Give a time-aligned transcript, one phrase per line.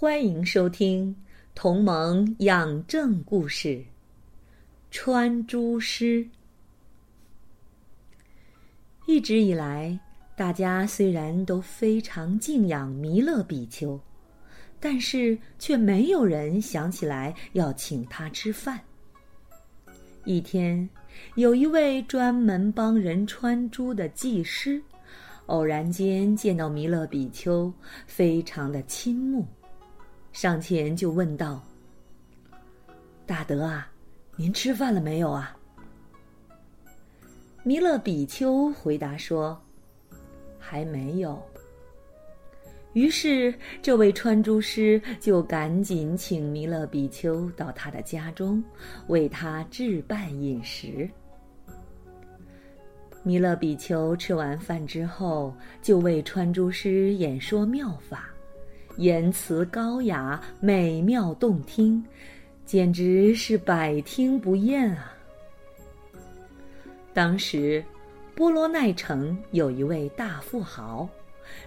[0.00, 1.12] 欢迎收听
[1.56, 3.70] 《同盟养正故事》。
[4.92, 6.24] 穿珠师。
[9.06, 9.98] 一直以来，
[10.36, 14.00] 大家虽然都非常敬仰弥勒比丘，
[14.78, 18.80] 但是却没有人想起来要请他吃饭。
[20.24, 20.88] 一天，
[21.34, 24.80] 有一位专门帮人穿珠的技师，
[25.46, 27.72] 偶然间见到弥勒比丘，
[28.06, 29.44] 非常的倾慕。
[30.40, 31.60] 上前就问道
[33.26, 33.90] ：“大德啊，
[34.36, 35.56] 您吃饭了没有啊？”
[37.64, 39.60] 弥勒比丘回答说
[40.56, 41.42] ：“还没有。”
[42.94, 48.62] 于是，这位穿珠师就赶紧请弥勒比丘到他的家中，
[49.08, 51.10] 为他置办饮食。
[53.24, 58.28] 弥勒比丘吃完饭之后，就为穿珠师演说妙法。
[58.98, 62.04] 言辞高雅，美妙动听，
[62.64, 65.14] 简直是百听不厌啊！
[67.14, 67.84] 当时，
[68.34, 71.08] 波罗奈城有一位大富豪，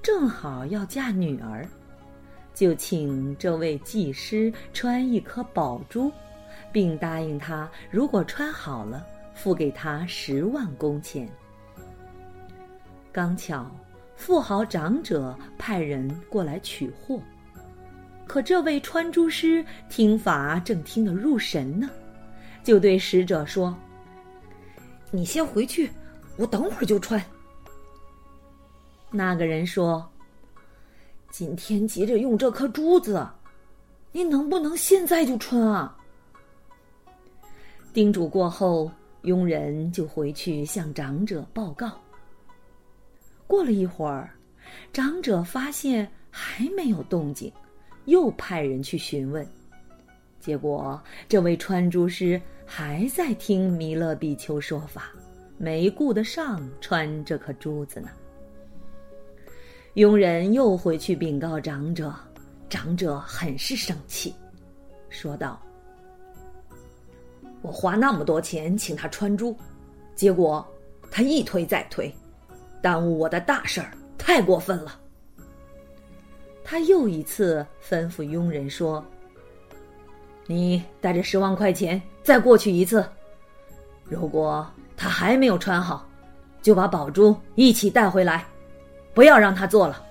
[0.00, 1.66] 正好要嫁女儿，
[2.54, 6.12] 就请这位技师穿一颗宝珠，
[6.70, 9.04] 并答应他，如果穿好了，
[9.34, 11.28] 付给他十万工钱。
[13.10, 13.68] 刚巧。
[14.16, 17.20] 富豪长者派人过来取货，
[18.26, 21.88] 可这位穿珠师听法正听得入神呢，
[22.64, 23.76] 就对使者说
[25.12, 25.90] ：“你先回去，
[26.36, 27.22] 我等会儿就穿。”
[29.12, 30.04] 那个人说
[31.30, 33.24] ：“今天急着用这颗珠子，
[34.10, 35.96] 你能不能现在就穿啊？”
[37.92, 38.90] 叮嘱过后，
[39.22, 41.92] 佣人就回去向长者报告。
[43.46, 44.30] 过了一会儿，
[44.92, 47.52] 长者发现还没有动静，
[48.06, 49.46] 又派人去询问，
[50.40, 55.12] 结果这位穿珠师还在听弥勒比丘说法，
[55.58, 58.08] 没顾得上穿这颗珠子呢。
[59.94, 62.12] 佣人又回去禀告长者，
[62.68, 64.34] 长者很是生气，
[65.08, 65.58] 说道
[67.62, 69.56] ：“我花那么多钱请他穿珠，
[70.14, 70.66] 结果
[71.10, 72.12] 他一推再推。”
[72.82, 75.00] 耽误我的大事儿，太过分了。
[76.64, 79.04] 他又一次吩咐佣人说
[80.46, 83.08] ：“你带着十万块钱再过去一次，
[84.04, 84.66] 如果
[84.96, 86.08] 他还没有穿好，
[86.62, 88.44] 就把宝珠一起带回来，
[89.14, 90.04] 不要让他做了。”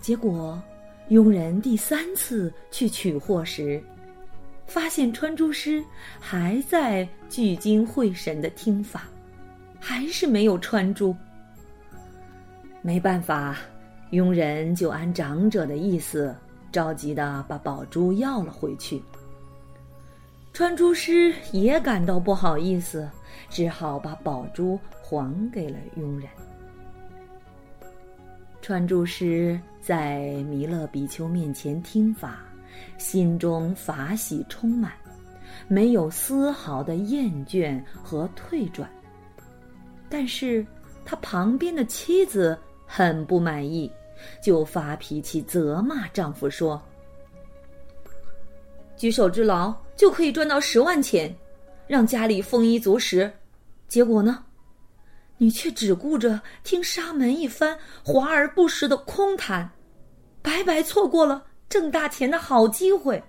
[0.00, 0.60] 结果，
[1.08, 3.82] 佣人第三次去取货时，
[4.66, 5.82] 发现穿珠师
[6.20, 9.04] 还在聚精会神的听法。
[9.80, 11.14] 还是没有穿珠，
[12.82, 13.56] 没办法，
[14.10, 16.34] 佣人就按长者的意思，
[16.70, 19.02] 着急的把宝珠要了回去。
[20.52, 23.08] 穿珠师也感到不好意思，
[23.48, 26.28] 只好把宝珠还给了佣人。
[28.60, 30.18] 穿珠师在
[30.48, 32.40] 弥勒比丘面前听法，
[32.98, 34.92] 心中法喜充满，
[35.68, 38.90] 没有丝毫的厌倦和退转。
[40.10, 40.66] 但是，
[41.04, 43.90] 他旁边的妻子很不满意，
[44.42, 46.82] 就发脾气责骂丈夫说
[48.96, 51.34] ：“举手之劳就可以赚到十万钱，
[51.86, 53.30] 让家里丰衣足食，
[53.86, 54.44] 结果呢，
[55.36, 59.70] 你却只顾着听沙门一番华而不实的空谈，
[60.42, 63.22] 白白错过了挣大钱的好机会，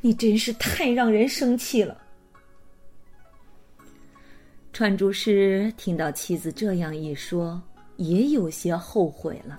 [0.00, 2.02] 你真是太让人生气了。”
[4.76, 7.58] 串珠师听到妻子这样一说，
[7.96, 9.58] 也有些后悔了。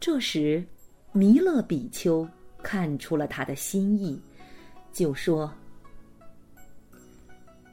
[0.00, 0.64] 这时，
[1.12, 2.26] 弥勒比丘
[2.62, 4.18] 看出了他的心意，
[4.94, 5.52] 就说：“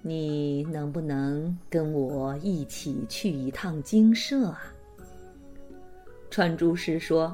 [0.04, 4.62] 你能不能跟我一起去一趟精舍啊？”
[6.30, 7.34] 串珠师说：“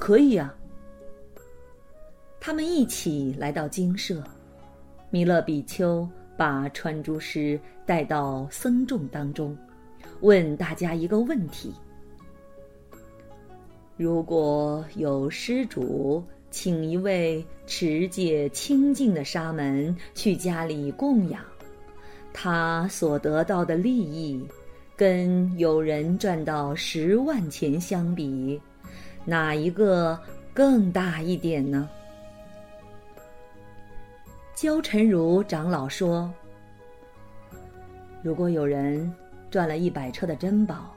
[0.00, 0.56] 可以啊。”
[2.40, 4.24] 他们一起来到精舍，
[5.10, 6.08] 弥勒比丘。
[6.36, 9.56] 把穿珠师带到僧众当中，
[10.20, 11.72] 问大家一个问题：
[13.96, 21.40] 如果有施主请一位持戒清净的沙门去家里供养，
[22.32, 24.40] 他所得到的利益，
[24.94, 28.60] 跟有人赚到十万钱相比，
[29.24, 30.18] 哪一个
[30.52, 31.88] 更大一点呢？
[34.56, 36.32] 焦晨如长老说
[38.24, 39.12] ：“如果有人
[39.50, 40.94] 赚了一百车的珍宝，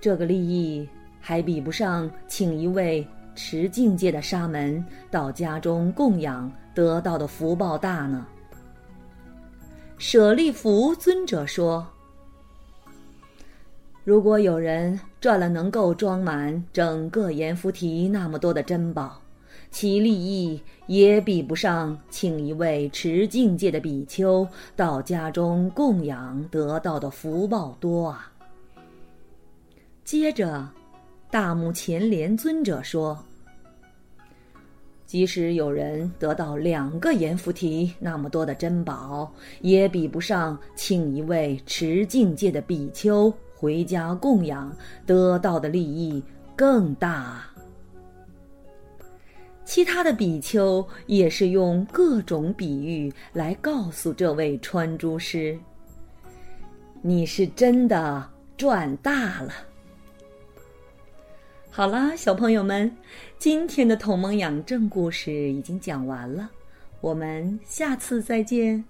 [0.00, 0.88] 这个利益
[1.20, 8.26] 还比不上请一位持境界的沙门到家中供养得到的福报大呢。”
[9.98, 11.86] 舍利弗尊者说
[14.02, 19.20] ：“如果有人赚了能够装满整个阎浮提那么多的珍宝，
[19.78, 28.32] 其利益也比不上请一位持境界的比丘到家中供养得到的福报多啊。”
[30.02, 30.66] 接着，
[31.30, 33.22] 大目犍连尊者说
[35.04, 39.30] ：“即使有人得到两个阎浮提那么多的珍宝，
[39.60, 44.74] 也比不上请一位持境界的比丘回家供养
[45.04, 46.22] 得到的利益
[46.56, 47.44] 更大。”
[49.76, 55.54] 其他的比丘也是用各种比喻来告诉这位穿珠师
[57.04, 58.26] ：“你是真的
[58.56, 59.52] 赚大了。”
[61.70, 62.90] 好啦，小朋友们，
[63.38, 66.48] 今天的同盟养正故事已经讲完了，
[67.02, 68.82] 我们下次再见。